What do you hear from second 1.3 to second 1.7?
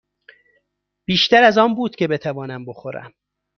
از